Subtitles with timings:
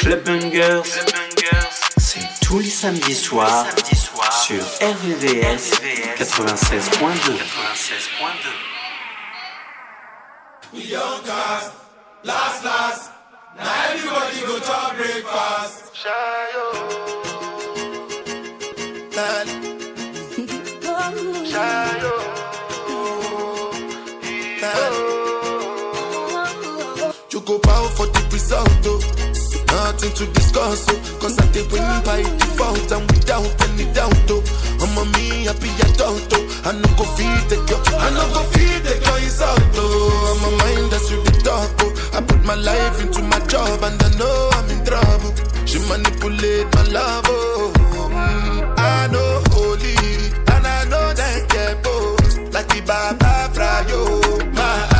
[0.00, 0.84] Club Bungers,
[1.98, 3.66] c'est tous les samedis soirs
[4.30, 5.80] sur RVVS
[6.16, 7.32] 96.2.
[10.72, 11.72] We young cast,
[12.24, 13.10] last last,
[13.56, 15.92] now everybody go to breakfast.
[27.96, 29.00] For the result, oh.
[29.66, 31.18] Nothing to discuss, oh.
[31.20, 34.42] Cause I did win by default and without any doubt, oh.
[34.80, 36.62] I'm a me happy adult, oh.
[36.64, 40.32] I no go feed the girl, I no go feed the girl insult, oh.
[40.32, 41.92] I'm a mind that's you the talk, oh.
[42.16, 45.32] I put my life into my job and I know I'm in trouble.
[45.66, 47.72] She manipulate my love, oh.
[47.76, 49.96] Mm, I know holy,
[50.54, 52.54] and I know that get both.
[52.54, 54.95] Like the Baba Frayo, my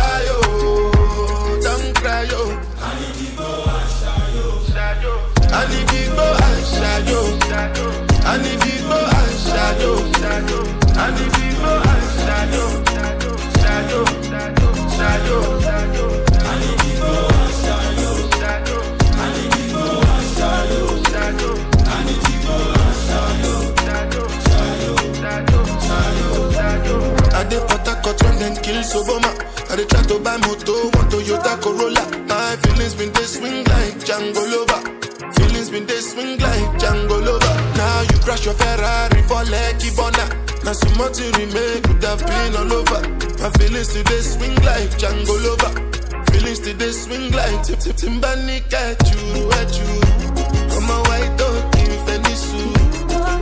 [7.66, 9.92] I need go and oh, shayo.
[10.96, 12.64] I need go and oh, shayo.
[13.58, 14.00] Shayo,
[14.94, 16.06] shayo, shayo.
[16.38, 18.78] I need go and oh, shayo.
[19.10, 20.78] I need go and shayo.
[21.86, 23.54] I need go and shayo.
[24.46, 26.98] Shayo, shayo, shayo.
[27.34, 29.30] I dey Port Harcourt when dem kill Soboma.
[29.70, 32.04] I dey try to buy moto, one Toyota Corolla.
[32.28, 34.80] My feelings been dey swing like Django Lover.
[35.34, 36.75] Feelings been dey swing like
[38.36, 40.24] crash your Ferrari for Lekki Bona.
[40.64, 43.00] Now some more to remain could have been all over.
[43.40, 45.72] My feelings today swing like Django Lover.
[46.32, 49.92] Feelings today swing like Tip Tip Timbani at you, at you.
[50.76, 52.62] I'm a white dog in Fenisu.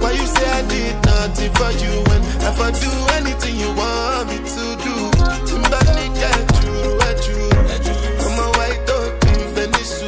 [0.01, 4.29] Why you say I did nothing for you when if I do anything you want
[4.31, 4.95] me to do?
[5.49, 6.75] Timbani at you,
[7.09, 7.41] at you.
[8.25, 10.03] I'm a white dog in Venice.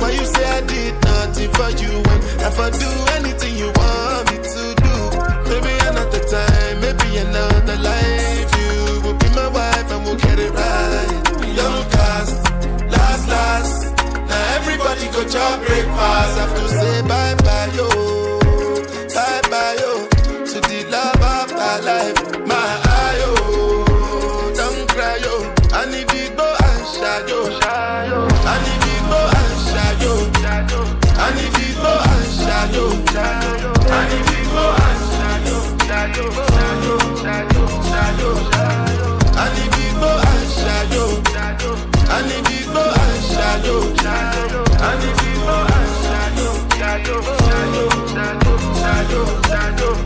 [0.00, 3.11] Why you say I did nothing for you when if I do
[3.62, 4.01] you want
[47.04, 50.01] Shadow, shadow, shadow, shadow,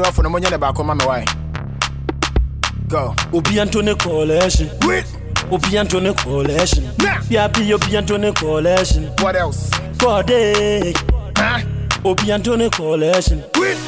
[0.00, 1.24] Off for the money about come my way.
[2.88, 3.14] Go.
[3.32, 4.68] Obi Antone Coalition.
[4.82, 5.04] Wait.
[5.52, 6.90] Obi Antone Coalition.
[6.98, 7.20] Nah.
[7.30, 9.04] Yeah, be Obi Antone Coalition.
[9.20, 9.70] What else?
[9.98, 10.96] Kode.
[11.38, 11.60] Huh?
[12.04, 13.44] Obi Antone Coalition.
[13.56, 13.78] Wait.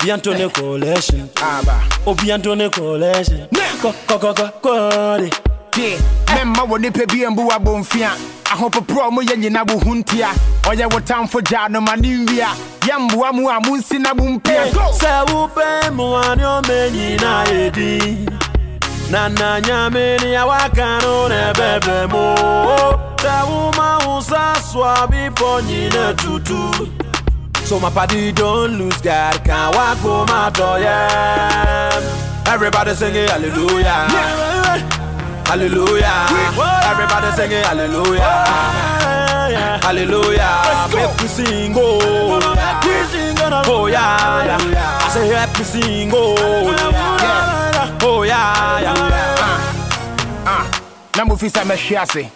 [0.00, 1.28] Obi Antone Coalition.
[1.38, 1.72] Aba.
[1.72, 3.48] Ah, Obi Antone Coalition.
[3.50, 3.80] Nah.
[3.82, 5.47] Ko ko ko ko
[5.78, 5.96] Yeah.
[6.34, 8.10] Memma wo nipa bi mbu abomfia.
[8.44, 10.28] Ahopoprɔ mo yɛ nyina wo ho ntia.
[10.62, 12.48] Ɔyɛ wo tamfo gya no ma ne nwia.
[12.80, 14.72] Yɛmboa mu a monsi na mo mpia.
[14.72, 18.28] Sɛ wopɛ mmoa ne ɔma nyinaa yɛdi
[19.10, 22.34] na na nyame ne awaka no na ɛbɛbɛ mu
[23.22, 26.90] sɛ woma wo sa so a bepɔ nyina tutu
[27.64, 32.00] So my party don't lose God, can't walk home my door, yeah.
[32.46, 34.47] Everybody singing hallelujah.
[35.48, 36.26] Hallelujah.
[36.84, 38.44] Everybody singing hallelujah.
[39.82, 40.88] Hallelujah.
[40.92, 42.38] Make we sing, oh.
[43.66, 44.98] Oh, yeah, yeah.
[45.02, 46.36] I say, happy sing, oh.
[47.22, 47.98] Yeah.
[48.02, 48.94] Oh, yeah, yeah.
[50.44, 50.68] Ah.
[51.16, 52.30] Na mo fi sɛ mɛhwe ase.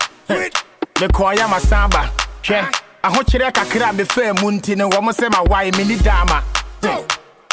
[0.98, 2.10] Mekɔɔ yɛ masamba.
[2.42, 2.64] Hwɛ.
[3.04, 6.42] Ahokyerɛ kakra a mefaa mu nti no wɔm sɛ mawae menni daama.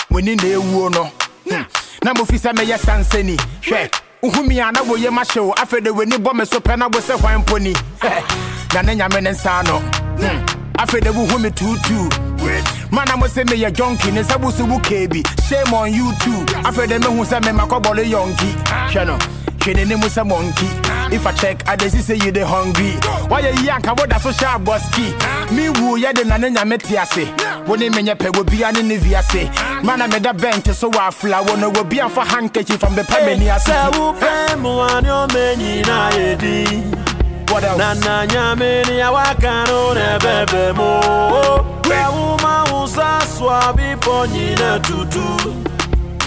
[0.10, 1.04] Muni na ewuo no.
[1.50, 1.64] Hmm.
[2.04, 3.38] Na mo fi sɛ mɛyɛ sansani.
[3.62, 3.90] Hwɛ.
[4.22, 7.00] Wohumi a na woyɛ mahyɛ wo afei de w'ani bɔ me so pɛ na wo
[7.00, 7.74] sɛ hwan mpo ni.
[8.74, 9.80] Na ne nyame ne nsa no.
[10.20, 10.46] Hmm.
[10.78, 12.92] Afei de wohu me tuutuu.
[12.92, 15.24] Mana mo say me a junkie, ne sabu subu kebi.
[15.48, 16.44] Shame on you too.
[16.46, 18.52] Them who say me makobole yonki.
[18.92, 19.18] Shano.
[19.64, 20.99] She the name a monkey.
[21.12, 22.92] If I check, I just say you the hungry.
[23.28, 23.88] Why you yank?
[23.88, 25.10] I would so sharp boski.
[25.52, 27.26] Me woo ya the nana metiase.
[27.68, 29.50] When they menya pe will be an inviase.
[29.84, 31.58] Man, I made a bench so I flower.
[31.58, 33.58] No will be for handkerchief from the Pamania.
[33.60, 37.78] Sɛ wopɛ mmoa ne ɔma nyinaa yɛdi What else?
[37.80, 40.90] na na nyame ne awaka no na ɛbɛbɛ mu
[41.90, 45.26] sɛ woma wo sa so a bepɔ nyina tutu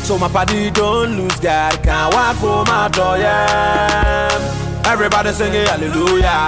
[0.02, 4.31] So my party don't lose God, can't walk home my door, yeah.
[4.84, 6.46] Everybody singing hallelujah.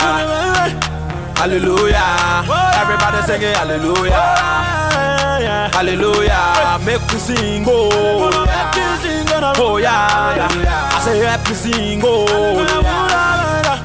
[1.36, 2.44] Hallelujah.
[2.76, 5.70] Everybody singing hallelujah.
[5.72, 6.78] Hallelujah.
[6.84, 8.30] Make we sing, oh.
[9.56, 10.90] Oh, yeah, yeah.
[10.92, 12.26] I say, happy sing, oh.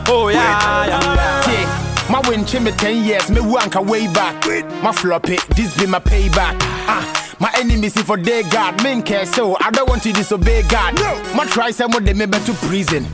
[0.07, 2.09] Oh, yeah, yeah.
[2.09, 4.43] My win me 10 years, me wanka way back.
[4.81, 6.57] My flop it, this be my payback.
[6.87, 7.28] Ah.
[7.39, 10.95] My enemies see for they God, men care so I don't want to disobey God.
[10.95, 11.33] No.
[11.33, 13.05] My try some of them me to prison.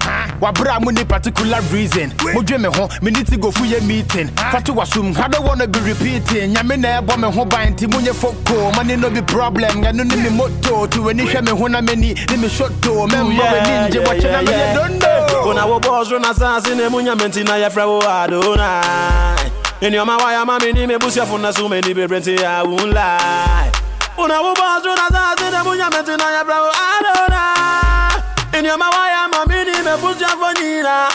[0.42, 2.10] Wabra mo ni particular reason.
[2.34, 4.28] Mo dwe me ho, me need to go for your meeting.
[4.52, 6.54] Fatu wasum, I don't wanna be repeating.
[6.56, 8.76] Nyame na ebo me ho ban ti munye foko.
[8.76, 10.88] Money no be problem, ya no ni me moto.
[10.88, 13.06] To any hwe me ho na mani, ni me shot to.
[13.06, 15.52] Member mm, we ninja, watch na me don't know.
[15.52, 19.52] Una wo boss run asasi ne munya menti na ya fra wo Adonai.
[19.82, 23.72] In your waya mami ni me busia funa so many be brenti I won't lie.
[24.18, 28.24] Una wo boss run asasi ne munya menti na ya fra wo Adonai.
[28.58, 31.10] In your ma waya mami ni me busia fonina.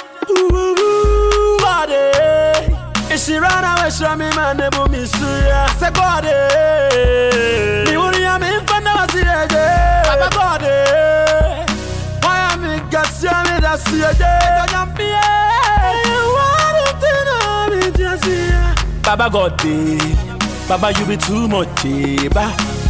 [1.62, 2.04] Body.
[3.14, 5.60] Ishirana we shra mi mane bu misuya.
[5.78, 6.36] Se body.
[7.90, 9.64] Mi uri ya mi fanda wasireje.
[10.04, 10.58] Baba.
[12.22, 14.50] Why am I gasia me da siege?
[19.02, 19.98] Baba God eh.
[20.68, 22.28] Baba you be too much eh.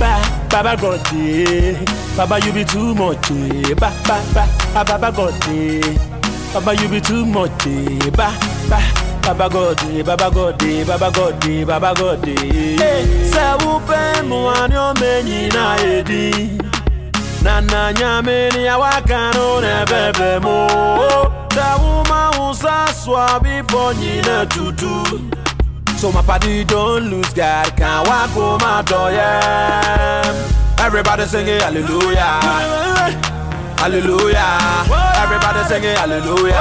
[0.01, 1.77] Baba, Baba Godde
[2.17, 3.29] Baba you be too much.
[3.77, 5.81] Ba, ba, ba, ah, Baba Godde
[6.55, 7.65] Baba you be too much.
[8.17, 8.33] Ba,
[8.71, 8.81] ba,
[9.23, 12.35] Baba Godde Baba Godde, Baba Godde, Baba Godde
[13.29, 16.51] Se wupe mwani omenyi na edi.
[17.43, 20.69] Nana nyamini ya wakano nebebe mo.
[21.55, 25.21] Se wuma usaswa bipo nyine tutu.
[26.01, 27.77] So my party don't lose God.
[27.77, 30.25] Can't walk home my door yeah.
[30.79, 32.41] Everybody singing hallelujah.
[33.77, 34.59] Hallelujah.
[35.23, 36.55] Everybody singing hallelujah.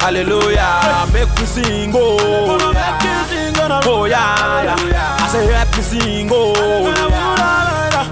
[0.00, 1.06] Hallelujah.
[1.12, 2.58] Make we sing oh
[3.84, 5.16] oh yeah, yeah.
[5.20, 6.54] I say happy sing oh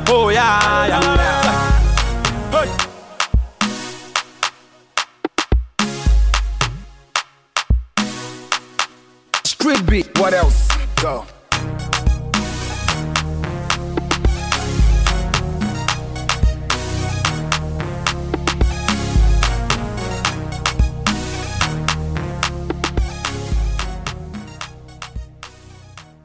[0.09, 1.01] oh yeah, yeah.
[2.53, 2.84] Hey.
[9.65, 10.69] What else?
[11.01, 11.25] Go.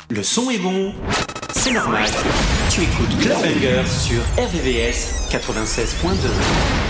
[0.10, 0.94] Le son est bon,
[1.54, 2.04] c'est normal.
[2.70, 6.89] Tu écoutes Clubbanger sur RVVS 96.2.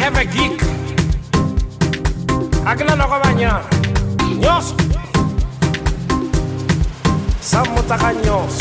[0.00, 0.60] have a geek.
[2.66, 3.52] Agna no kabanya.
[4.40, 4.74] Nyos.
[7.40, 8.56] Samutaka nyos.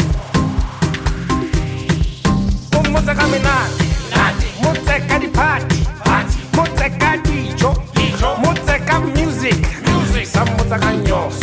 [2.78, 3.76] Umutaka minani.
[4.16, 4.46] Nani.
[4.62, 5.80] Muteka di party.
[6.04, 6.38] Party.
[6.56, 7.72] Muteka dijo.
[7.96, 8.30] Dijo.
[8.44, 9.58] Muteka music.
[9.88, 10.26] Music.
[10.28, 11.39] Samutaka nyos.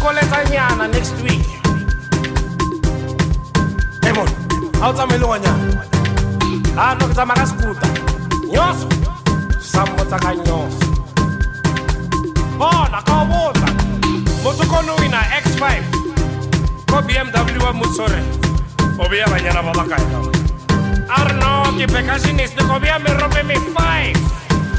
[0.00, 1.44] call it Anyana next week.
[4.02, 4.26] Hey, mon.
[4.80, 5.84] How's that melo, Anyana?
[6.76, 7.90] Ah, no, it's a maga scooter.
[8.48, 8.80] Nyos.
[9.60, 10.32] Sambo taka.
[12.58, 13.68] Bona, kao bota.
[14.42, 14.96] Motu konu
[15.44, 15.64] X5.
[16.88, 18.20] Ko BMW wa Mutsore.
[18.98, 20.20] Obia banyana babaka ina.
[21.08, 24.16] Arno, ki pekashinis, niko bia me robe mi five.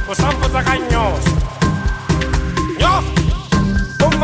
[0.07, 1.25] Ko sambo taka nyos.
[2.79, 3.10] Nyos.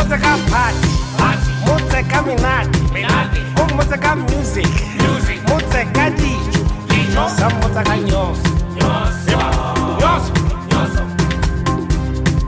[0.07, 1.51] Muzika party, party.
[1.65, 3.39] Muzika minati, minati.
[3.57, 4.67] Ho muzika music,
[5.03, 5.39] music.
[5.49, 7.27] Muzika dijo, dijo.
[7.37, 8.41] Sa muzika nyoso,
[8.75, 9.55] nyos, nyos.
[9.99, 10.25] Nyos,
[10.69, 10.93] nyos.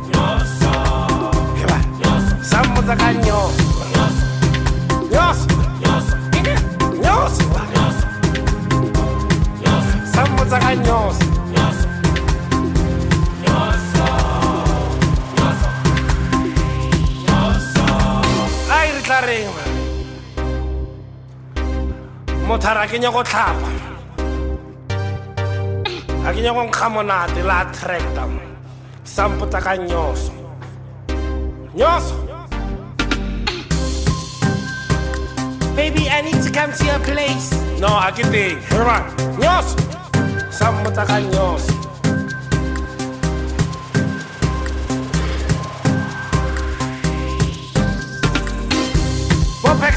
[0.07, 0.45] Nyoso.
[1.59, 1.81] Nyos.
[1.99, 2.35] nyoso.
[2.43, 3.55] Sa muzika nyos.
[3.91, 4.15] Nyos,
[5.11, 5.37] nyos.
[5.81, 6.07] Nyos.
[7.03, 7.35] Nyos.
[9.61, 9.99] Nyoso.
[10.13, 11.28] Sa muzika nyoso.
[19.09, 19.49] tla reng
[22.45, 23.69] mothara ke tlhapa
[26.29, 27.41] ke nkga monate
[29.65, 30.29] ka nyoso
[31.73, 32.17] nyoso
[35.79, 37.55] Baby, I need to come to your place.
[37.79, 38.59] No, I can think.
[39.39, 39.79] Nyoso.
[40.51, 41.71] Sampotsa ka nyoso.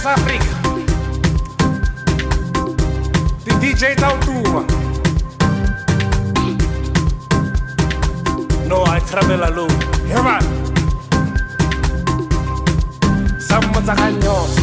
[0.04, 0.44] Alex Africa,
[3.44, 4.66] the DJ Tautuba.
[8.68, 9.70] No, I travel alone.
[10.08, 10.42] Here man,
[13.38, 14.60] samotaka nyoso.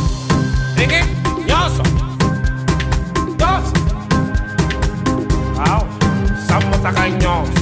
[0.75, 1.08] Thinking
[1.47, 1.84] nyoso,
[3.39, 3.73] nyoso.
[5.56, 5.88] Wow,
[6.47, 7.54] samotaka nyoso.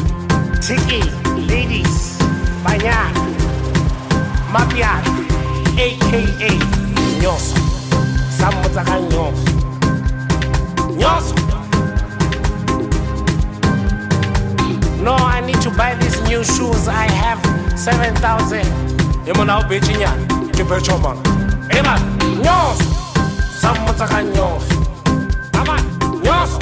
[0.62, 1.02] Tiki,
[1.48, 2.18] ladies,
[2.64, 3.14] Banyan.
[4.52, 5.04] Mafia.
[5.78, 6.50] aka
[7.22, 7.67] nyoso.
[8.38, 9.52] zamotsaka nyonso.
[10.98, 11.36] Nyonso.
[15.04, 16.88] No i need to buy these new shoes.
[16.88, 17.42] I have
[17.78, 18.64] 7000
[19.26, 20.96] emona o betsinyana ke betso
[21.78, 21.96] ema
[22.44, 22.86] nyonso.
[23.62, 24.76] Zamotsaka nyonso.
[25.54, 25.78] Ama
[26.24, 26.60] nyonso.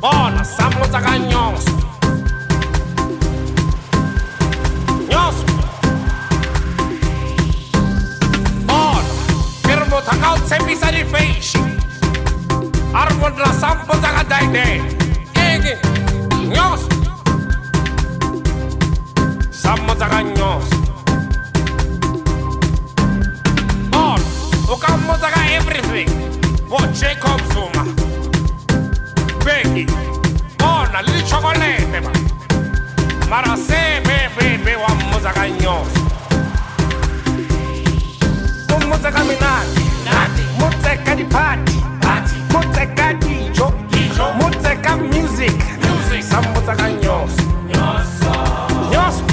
[0.00, 1.71] Bona samotsaka nyonso.
[10.52, 11.58] semmisari feisci
[12.92, 14.64] arvod la sampo daga daide
[15.48, 15.74] ege
[16.52, 16.82] nyos
[19.62, 20.68] sammo daga nyos
[24.04, 24.20] on
[24.74, 26.10] okammo daga everything.
[26.68, 27.84] Bo jacob zuma.
[29.44, 29.84] Begi
[30.72, 32.12] ona lili chocolate ma.
[33.30, 35.92] Mara se be be be wa mo daga nyos
[38.88, 39.81] Mo daga
[40.62, 41.76] motseka diphati
[42.52, 43.72] motseka dijo
[44.40, 45.54] motseka music.
[46.30, 47.42] Sa motseka nyoso.
[48.90, 49.24] Nyoso.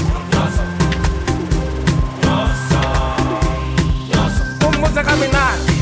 [4.66, 5.72] O motseka menate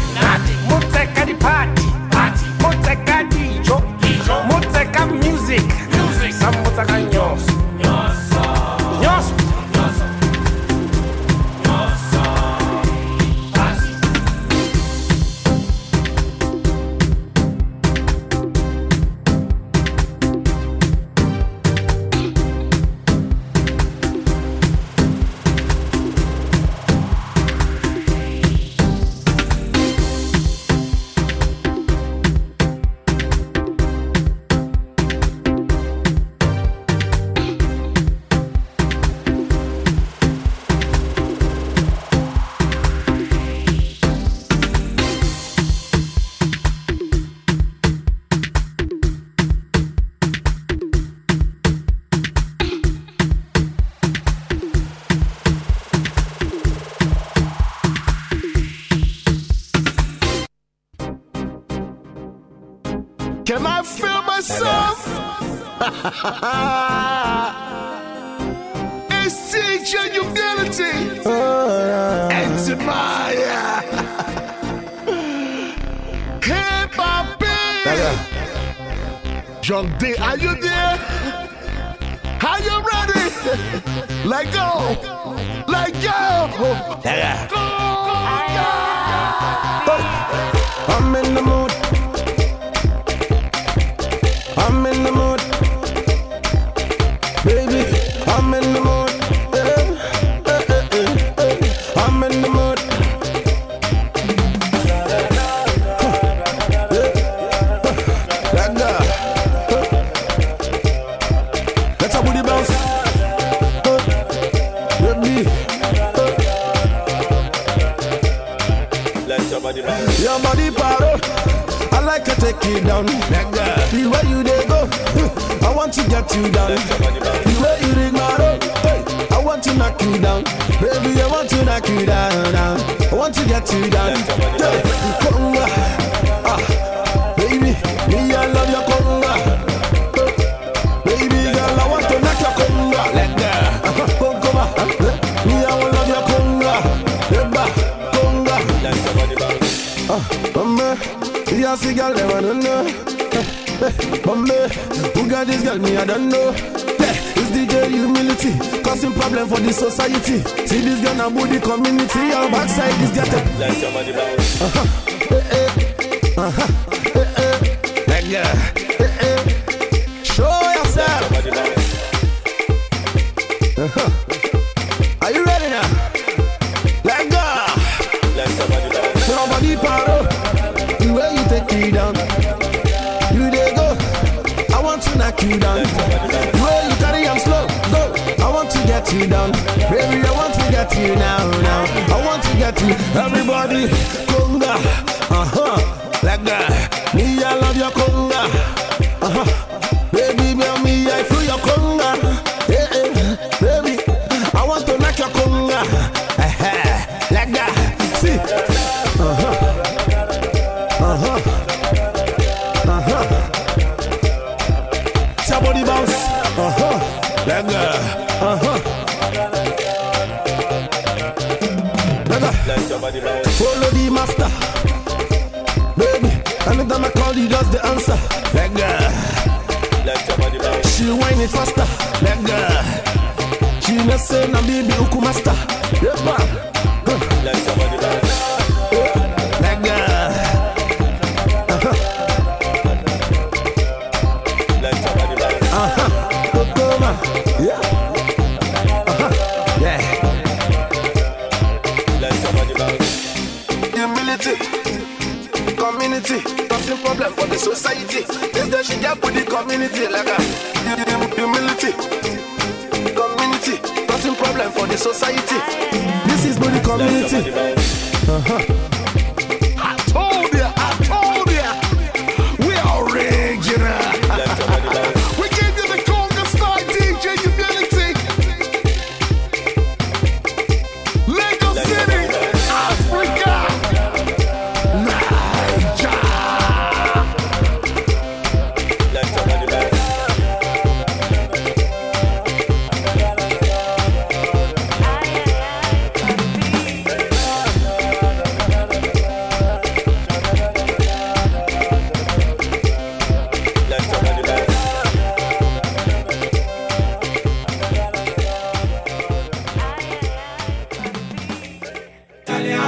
[0.69, 1.87] motseka diphati
[2.63, 3.83] motseka dijo
[4.49, 5.65] motseka music.
[6.41, 7.18] Sa motseka nyoso.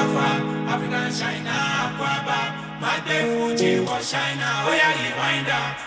[0.00, 0.28] Alpha,
[0.72, 5.79] African China, Quaba, my Fuji was China, oh yeah, wind.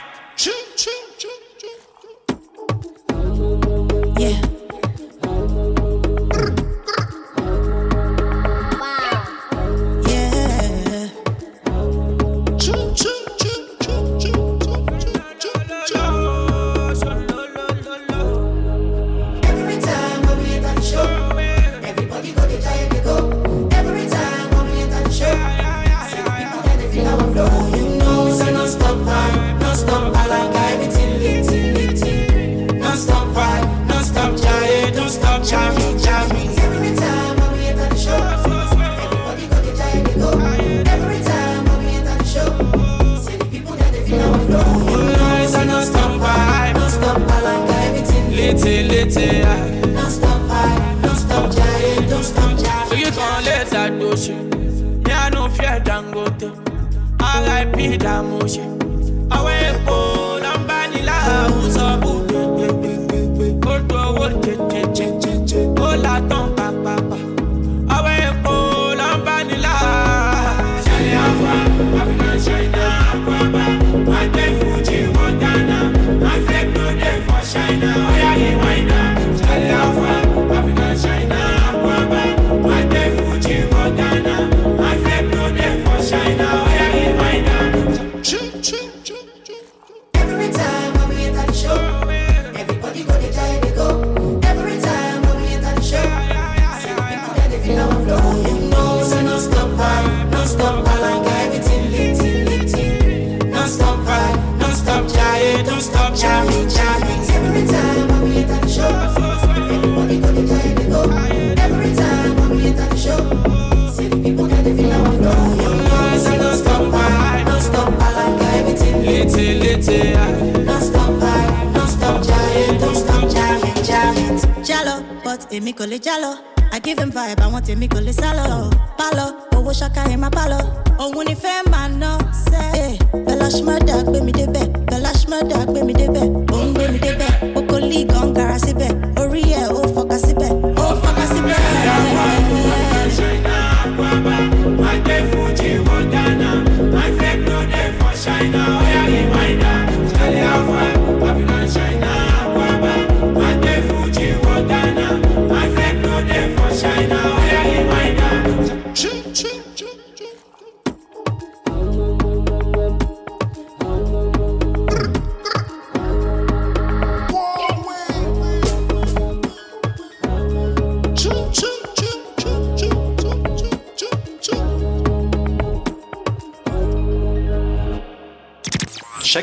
[125.55, 126.31] èmi kò lè jálọ.
[126.75, 128.69] I give him vibe, àwọn tèmi kò lè sálọ.
[128.97, 130.63] Pálọ̀, owó ṣáká ẹ̀ máa pálọ̀.
[130.99, 132.17] Òun ni fẹ́ máa ná
[132.49, 132.97] sẹ́.
[133.25, 137.77] Bẹ́lá ṣmọ́dà gbé mi débẹ̀, Bẹ́lá ṣmọ́dà gbé mi débẹ̀, òun gbé mi débẹ̀, kókó
[137.89, 138.91] lì gan gara síbẹ̀.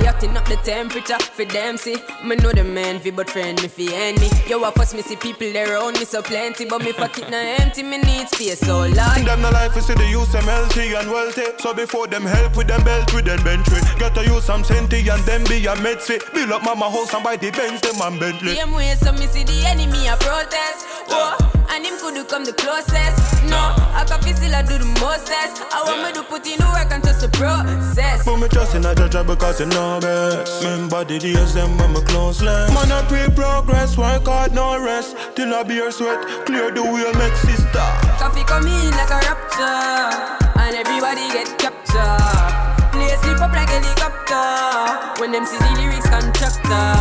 [0.00, 1.96] heating up the temperature for them see.
[2.24, 4.28] Me know the man fi but friend me fi enemy.
[4.48, 7.36] Yo, I first me see people there around me so plenty, but me pocket na
[7.36, 7.82] empty.
[7.82, 9.24] Me need space so large.
[9.24, 11.44] Them no life is see the use them healthy and wealthy.
[11.58, 15.08] So before them help with them belt with them bench Get to use some senti
[15.08, 16.22] and them be a med fit.
[16.32, 18.54] Build up mama house and buy the Benz them and Bentley.
[18.54, 20.86] Same way, so me see the enemy a protest.
[21.10, 21.36] Oh,
[21.70, 23.16] and him could do come the closest.
[23.48, 25.62] No, I can feel still I do the mostest.
[25.72, 28.24] I want me to put in the work and trust the process.
[28.24, 30.62] Put me trust in a judge because you know best.
[30.62, 32.68] Remember the days them when me close less.
[32.74, 35.16] Man, I pre progress, work hard, no rest.
[35.34, 37.88] Till I beer sweat, clear the wheel, make sister.
[38.20, 40.12] Koffee come in like a rapture,
[40.60, 42.52] and everybody get captured.
[42.92, 46.92] Play sleep up like helicopter when them see the lyrics constructor.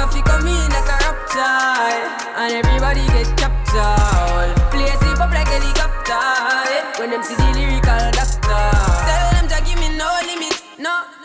[0.00, 2.00] Koffee come in like a rapture,
[2.40, 4.50] and everybody get captured.
[4.72, 6.24] Play sleep up like helicopter
[6.72, 6.98] eh?
[6.98, 7.85] when them see the lyrical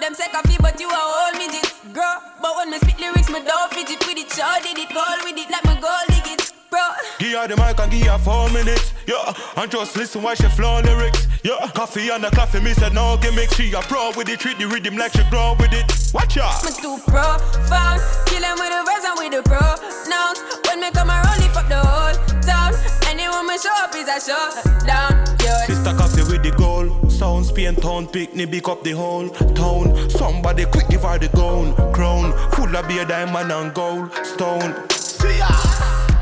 [0.02, 1.72] them say Koffee, but you are all midget.
[1.94, 4.32] Girl, but when me spit lyrics, me don't fidget with it.
[4.34, 6.52] Sure did it, goal with it, like me goal dig it.
[6.72, 6.80] Bro,
[7.20, 8.94] Give her the mic and give her four minutes.
[9.06, 11.28] Yeah, and just listen while she flow lyrics.
[11.44, 13.54] Yeah, Koffee and the Koffee, me said no gimmick.
[13.54, 15.86] She a pro with it, treat the rhythm like she grow with it.
[16.14, 16.64] Watch out.
[16.64, 18.02] me too profound.
[18.26, 20.40] Kill them with the verse and with the pronouns.
[20.68, 22.74] When me come around, lift up the whole town.
[23.08, 25.12] Anyone me show up is a shutdown.
[25.44, 25.66] Yeah.
[25.68, 26.88] Sister Koffee with the goal.
[27.22, 30.10] Sound Spain town, picnic, big up the whole town.
[30.10, 32.34] Somebody quick give her the gold crown.
[32.54, 34.74] Full of beer, diamond and gold stone.
[34.90, 35.46] See ya.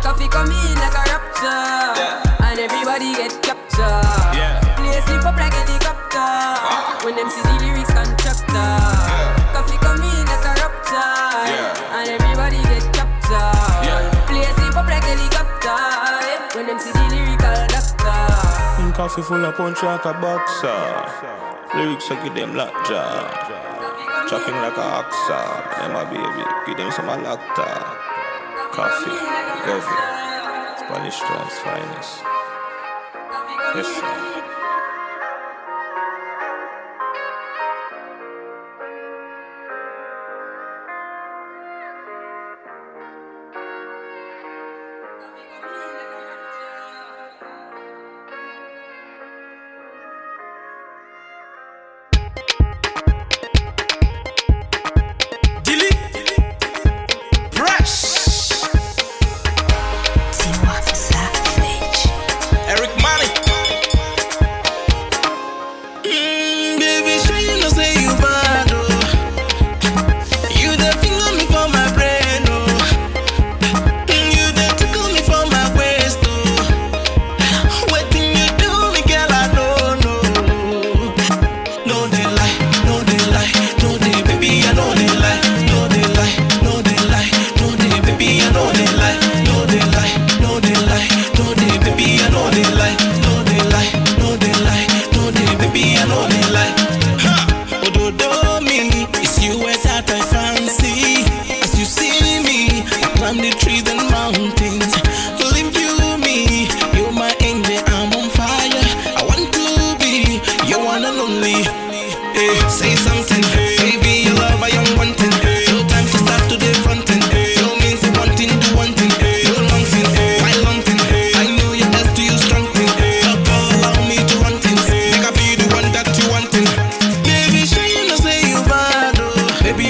[0.04, 4.36] Koffee come in like a rapture, and everybody get captured.
[4.36, 4.60] Yeah.
[4.76, 8.76] Play sleep up like helicopter when them see the lyrics constructor.
[9.56, 11.16] Koffee come in like a rapture,
[11.96, 13.88] and everybody get captured.
[13.88, 14.04] yeah.
[14.28, 15.80] Play sleep up like helicopter
[16.60, 17.56] when them see the lyrical
[18.80, 20.68] Koffee full of punch like a boxer.
[21.76, 23.30] Lyrics I give them lockjaw.
[24.28, 25.40] Chopping like a oxa.
[25.80, 27.70] Them a baby, give them some lacta.
[28.72, 29.18] Koffee,
[29.66, 32.24] Koffee, Spanish Town's finest.
[33.76, 34.39] Yes, sir.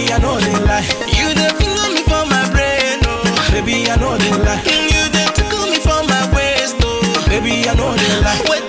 [0.10, 0.82] Baby, I know they lie.
[1.06, 3.22] You the finger me for my brain, oh.
[3.52, 4.58] Baby, I know they lie.
[4.66, 7.26] Mm, you the tickle me for my waist, oh.
[7.30, 8.69] Baby, I know they lie.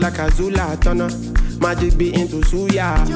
[0.00, 1.60] like a Zulaton.
[1.60, 3.06] Magic be into Suya.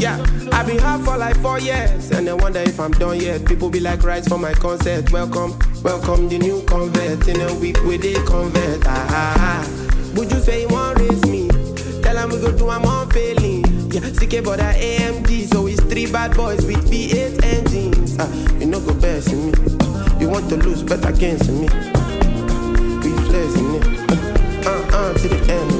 [0.00, 0.16] Yeah,
[0.52, 3.44] I been hard for like four years, and they wonder if I'm done yet.
[3.44, 5.10] People be like, rise for my concert.
[5.12, 7.28] Welcome, welcome the new convert.
[7.28, 8.86] In a week we they convert.
[8.86, 10.12] Ah, ah, ah.
[10.14, 11.48] Would you say you want raise me?
[12.02, 13.64] Tell him we go do my mom failing.
[13.92, 18.16] Yeah, CK but I AMG, so it's three bad boys with V8 engines.
[18.18, 20.20] Ah, you know go best in me.
[20.20, 21.68] You want to lose, bet against me.
[25.22, 25.79] to the end.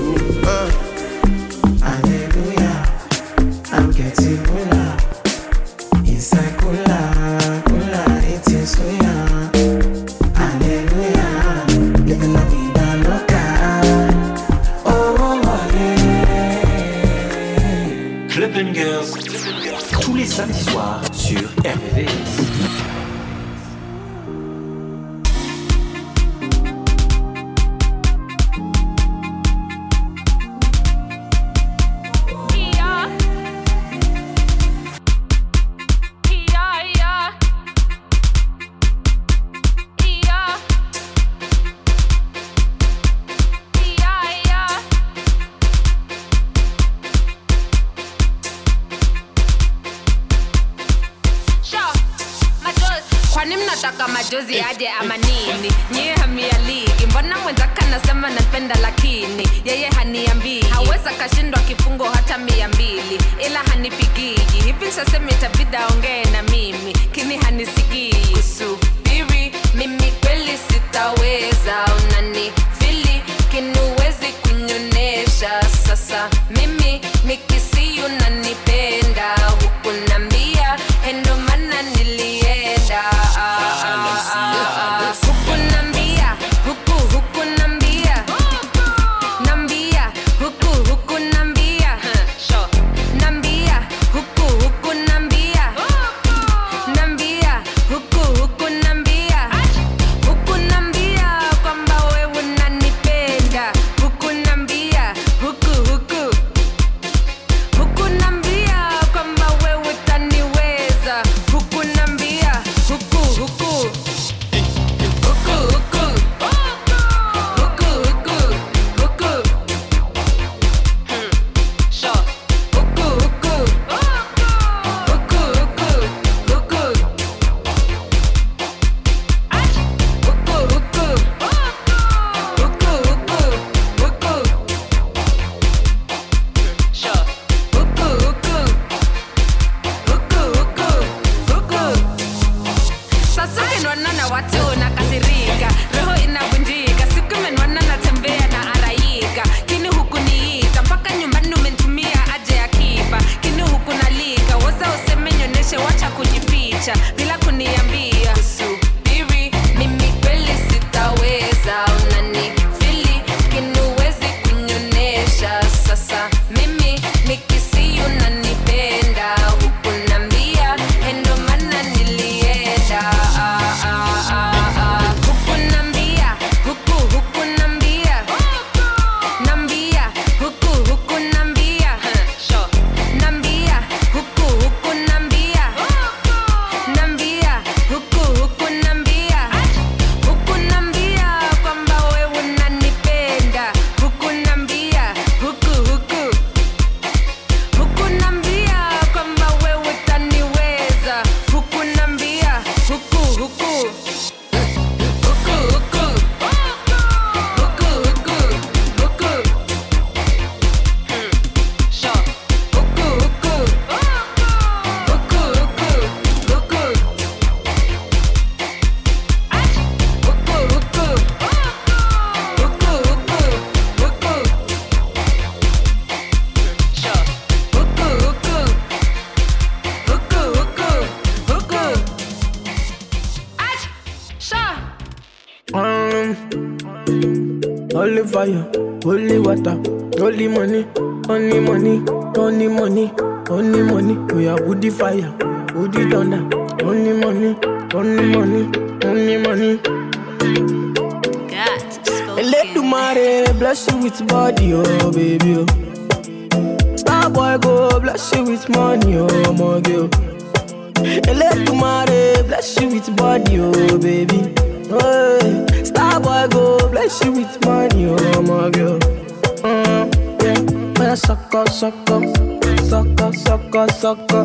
[273.70, 274.44] Sucker, sucker,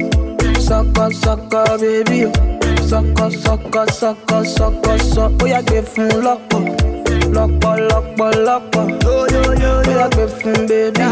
[0.59, 2.31] sucker, sucker, sucker, baby.
[2.87, 5.35] Sucker, sucker, sucker, sucker, sucker.
[5.41, 6.41] Oh yeah, give him lock
[7.35, 11.07] lọ́pọ̀ lọ́pọ̀ lọ́pọ̀ bóyá gbé fún bébí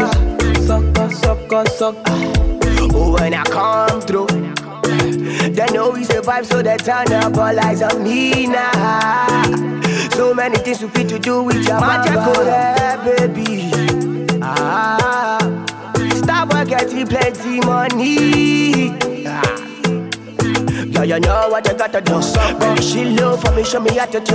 [0.66, 2.16] sọ́kọ́ sọ́kọ́ sọ́kọ́.
[2.96, 4.28] Oh, when I come through,
[5.56, 9.42] they know we survive, so they turn up all eyes on me now.
[10.16, 12.14] So many things we fit to do with your magic,
[13.04, 13.70] baby.
[14.40, 15.38] Ah,
[16.50, 18.92] stop getting plenty money.
[20.92, 22.20] Yeah, you know what you gotta do.
[22.60, 24.34] Baby, she low for me, show me how to do.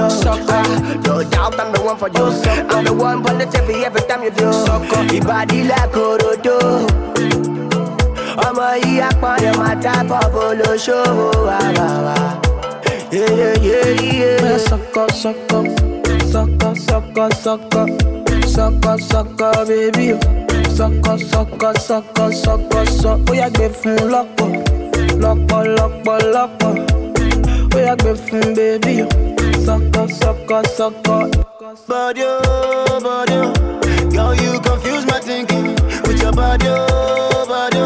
[1.07, 2.25] No doubt I'm the one for you.
[2.69, 4.45] I'm the one for the TV every time you do.
[5.13, 6.87] Your body like Orodo.
[8.47, 11.27] ọmọ yìí apọ̀yọ̀ máa tábọ̀ bolóṣòwò
[11.63, 12.15] àwàwà.
[14.67, 15.59] Sọkọ sọkọ
[16.31, 17.81] sọkọ sọkọ sọkọ
[18.55, 20.38] sọkọ sọkọ bébí o
[20.79, 24.47] sọkọ sọkọ sọkọ sọkọ sọ ó yà gbé fún lọ́pọ̀
[25.23, 26.71] lọ́pọ̀ lọ́pọ̀ lọ́pọ̀
[27.75, 29.07] ó yà gbé fún bébí o
[29.65, 31.15] sọkọ sọkọ sọkọ.
[31.89, 33.53] Body, oh, body, oh.
[34.13, 35.67] girl, you confuse my thinking
[36.05, 37.78] with your body, oh, body.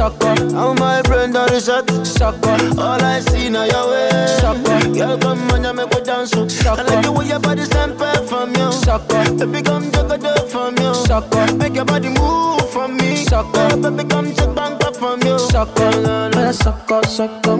[0.00, 1.84] Sucker, how my brain done reset.
[2.06, 4.08] Sucker, all I see now your way.
[4.40, 6.32] Sucker, girl, come on, you make me dance.
[6.34, 6.48] oh.
[6.72, 8.72] I like the way your body stand perfect from you.
[8.72, 10.94] Sucker, baby, come juggle it from you.
[10.94, 13.16] Sucker, make your body move for me.
[13.28, 15.38] Sucker, baby, come check bank up from you.
[15.38, 17.58] Sucker, man, sucker, sucker,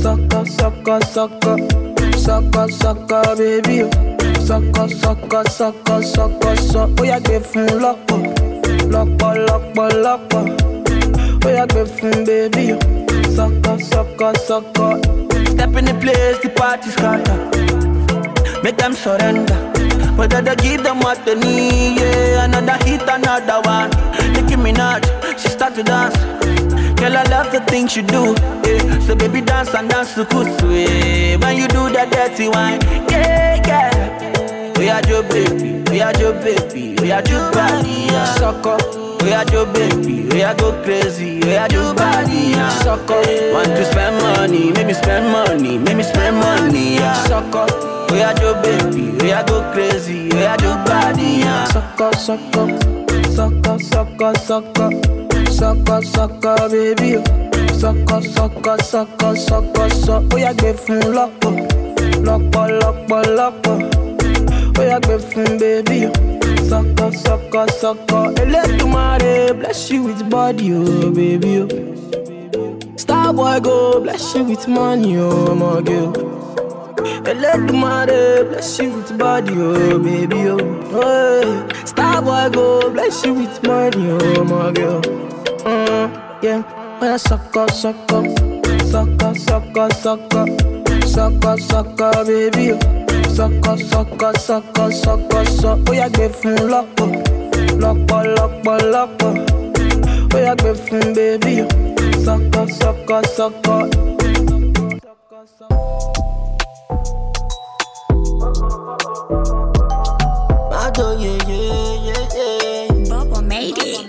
[0.00, 1.56] sucker, sucker, sucker,
[2.16, 3.84] sucker, sucker, baby.
[4.46, 7.02] Sucker, sucker, sucker, sucker, sucker.
[7.02, 8.18] Ó yà gbé fún lọ́pọ̀,
[8.92, 10.44] lọ́pọ̀, lọ́pọ̀, lọ́pọ̀.
[10.72, 10.75] Ó
[11.50, 12.78] yà gbé fún bébí o.
[13.36, 15.00] Sucker, sucker, sucker.
[15.50, 17.36] Step in the place, the party scatter.
[18.62, 19.54] Make them surrender.
[20.16, 22.44] Whether they give them what they need, yeah.
[22.44, 23.90] Another hit, another one.
[24.32, 25.04] Nicki Minaj,
[25.38, 26.16] she start to dance.
[26.98, 28.34] Girl, I love the things you do,
[28.64, 28.98] yeah.
[29.00, 31.36] So baby, dance and dance to kusu, yeah.
[31.36, 32.80] When you do that dirty wine,
[33.10, 34.78] yeah, yeah.
[34.78, 38.34] We are your baby, we are your baby, we are your body, yeah.
[38.36, 39.05] Sucker.
[39.26, 42.68] We are your baby, we are go crazy, we are your body, yeah.
[42.84, 43.20] Sucker.
[43.52, 47.12] Want to spend money, make me spend money, make me spend money, yeah.
[47.24, 47.66] Sucker.
[48.12, 51.64] We are your baby, we are go crazy, we are your body, yeah.
[51.64, 52.68] Sucker, sucker,
[53.34, 54.90] sucker, sucker, sucker,
[55.50, 57.16] sucker, sucker, baby.
[57.16, 57.22] o.
[57.74, 60.34] Sucker, sucker, sucker, sucker, sucker.
[60.34, 61.52] Ó yà gbé fún lọ́pọ̀,
[62.26, 63.76] lọ́pọ̀, lọ́pọ̀, lọ́pọ̀.
[64.78, 66.35] Ó yà gbé fún bébí o.
[66.68, 68.24] Sucker, sucker, sucker.
[68.42, 71.60] Elédùmarè bless you with body, oh baby.
[71.62, 71.66] o.
[72.96, 76.12] Star boy go bless you with money, oh my girl.
[77.30, 80.58] Elédùmarè bless you with body, oh baby, oh.
[80.96, 81.84] Hey.
[81.84, 85.00] Star boy go bless you with money, oh my girl.
[85.64, 86.62] Mm, yeah,
[86.98, 88.22] when I sucker, sucker,
[88.90, 90.46] sucker, sucker, sucker,
[91.06, 93.05] sucker, sucker, baby, oh.
[93.36, 95.90] Sucker, sucker, sucker, sucker, sucker.
[95.90, 97.08] Ó yà gbé fún lọ́pọ̀,
[97.82, 99.32] lọ́pọ̀, lọ́pọ̀, lọ́pọ̀.
[100.34, 101.68] Ó yà gbé fún bébí, oh.
[110.70, 112.88] Mado, yeah, yeah, yeah, yeah.
[113.10, 114.08] Bubba made it.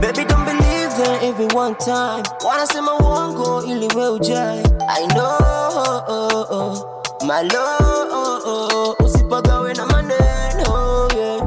[0.00, 2.24] Baby, don't believe them every one time.
[2.42, 4.62] Wanna say my one go ili well jai.
[4.88, 6.95] I know, oh, oh, oh.
[7.26, 8.08] My love.
[8.10, 8.68] Oh, oh,
[9.00, 9.04] oh.
[9.04, 11.40] Usipagawe na maneno, yeah.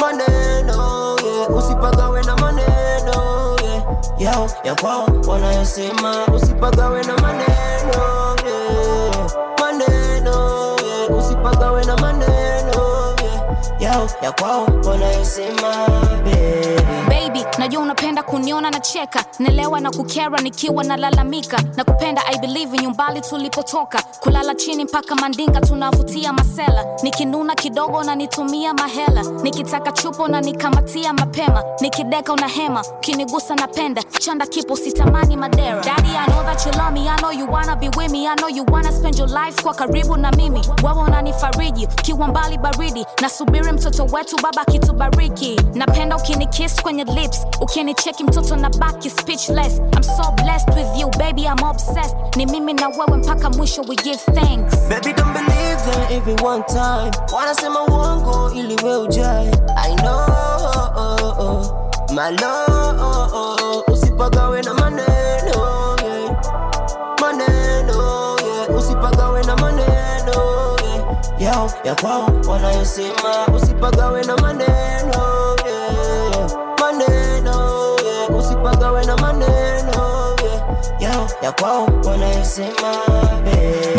[0.00, 1.48] Maneno, yeah.
[1.56, 3.82] Usipagawe na maneno, yeah.
[4.18, 9.30] Yao, ya kwao wanayosema usipagawe na maneno, yeah.
[9.60, 11.18] Maneno, yeah.
[11.18, 12.23] Usipagawe na maneno.
[13.84, 14.66] Yao, ya kwao.
[14.88, 15.88] Wanayosema
[17.08, 17.44] baby.
[17.58, 19.24] Najua unapenda kuniona na cheka.
[19.38, 24.02] Nelewa na kukera nikiwa nalalamika na kupenda i believe nyumbali tulipotoka.
[24.20, 26.84] Kulala chini mpaka mandinga tunavutia masela.
[27.02, 29.22] Nikinuna kidogo na nitumia mahela.
[29.42, 31.64] Nikitaka chupo na nikamatia mapema.
[31.80, 34.02] Nikideka una hema ukinigusa napenda.
[34.02, 35.82] Chanda kipo sitamani madera.
[35.84, 37.08] Daddy, I know that you love me.
[37.08, 38.26] I know you wanna be with me.
[38.28, 40.60] I know you wanna spend your life kwa karibu na mimi.
[40.84, 43.06] Wewe unanifariji kiwa mbali baridi.
[43.22, 49.78] Nasubiri mtoto wetu baba kitubariki napenda ukinikiss kwenye lips ukinicheki mtoto na baki speechless.
[49.96, 52.16] I'm so blessed with you baby I'm obsessed.
[52.36, 54.76] Ni mimi na wewe mpaka mwisho we give thanks.
[54.88, 57.10] Baby don't believe them every one time.
[57.36, 61.80] Wanasema uongo ili we ujae I know oh, oh, oh.
[62.12, 64.53] my love usipagawe
[71.84, 75.22] ya kwao wanayosema usipagawe na maneno
[75.66, 76.50] yeah.
[76.80, 78.36] maneno yeah.
[78.38, 79.93] usipagawe na maneno
[81.42, 82.94] ya kwao wanayosema.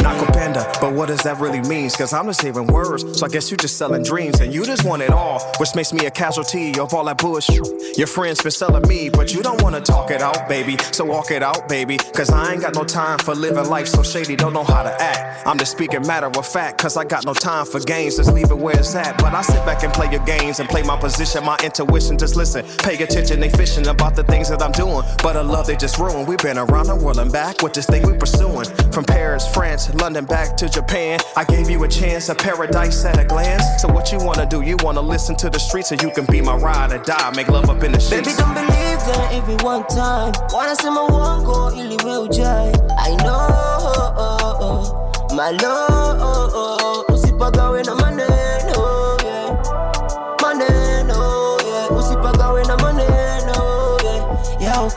[0.01, 1.89] Nakupenda, but what does that really mean?
[1.89, 4.84] Cause I'm just hearing words, so I guess you just selling dreams and you just
[4.84, 7.61] want it all, which makes me a casualty of all that bullshit.
[7.97, 10.78] Your friends been selling me, but you don't wanna talk it out, baby.
[10.91, 11.97] So walk it out, baby.
[11.97, 15.01] Cause I ain't got no time for living life so shady, don't know how to
[15.01, 15.47] act.
[15.47, 18.51] I'm just speaking matter of fact, cause I got no time for games, just leave
[18.51, 19.17] it where it's at.
[19.17, 22.36] But I sit back and play your games and play my position, my intuition, just
[22.36, 22.65] listen.
[22.80, 25.03] Pay attention, they fishing about the things that I'm doing.
[25.23, 26.28] But a love they just ruined.
[26.28, 28.66] We've been around the world and back with this thing we pursuing.
[28.91, 31.20] From Paris, France, London, back to Japan.
[31.36, 33.63] I gave you a chance, a paradise at a glance.
[33.82, 34.61] So what you wanna do?
[34.61, 37.32] You wanna listen to the streets so you can be my ride or die.
[37.36, 41.97] Make love up in the Baby don't believe them every one time wanasema uongo ili
[42.05, 45.05] we ujae I know
[45.36, 46.78] my love oh, oh,
[47.09, 47.13] oh.
[47.13, 47.95] usipagawe na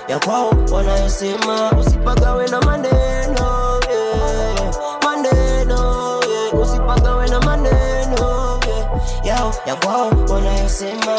[0.08, 4.74] ya kwao wanayosema usipagawe na maneno yeah.
[5.04, 6.54] maneno yeah.
[6.62, 9.26] usipagawe na maneno yeah.
[9.26, 11.16] yao ya kwao wanayosema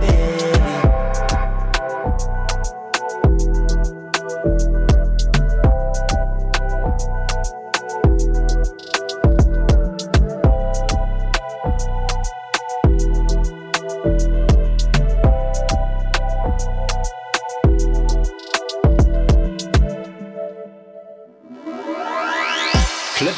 [0.00, 0.59] baby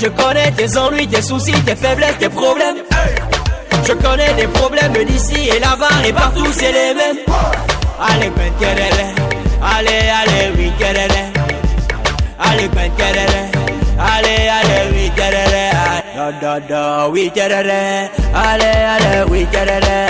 [0.00, 2.76] je connais tes ennuis, tes soucis, tes faiblesses, tes problèmes.
[3.86, 7.18] Je connais des problèmes d'ici et là-bas et partout, c'est les mêmes.
[8.00, 9.14] Allez, penkerele,
[9.62, 11.22] allez, allez, oui, kerele.
[12.38, 13.40] Allez, penkerele,
[13.98, 15.70] allez, allez, oui, kerele.
[16.14, 18.10] Da, da, da, oui, kerele.
[18.34, 20.06] Allez, allez, oui, kerele.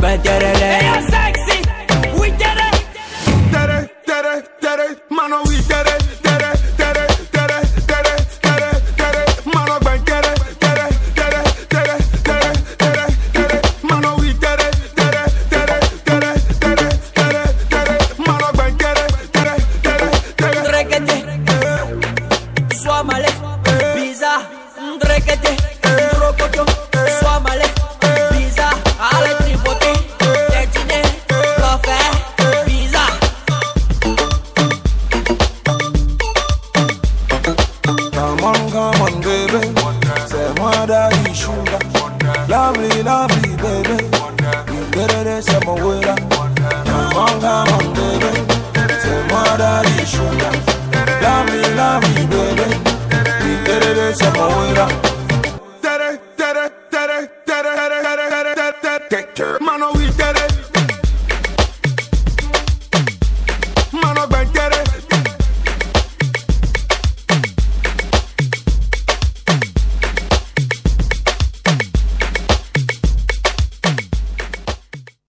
[0.00, 1.21] Penkerele.